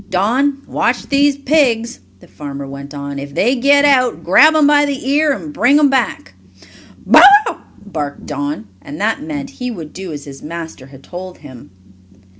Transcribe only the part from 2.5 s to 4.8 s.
went on. "If they get out, grab them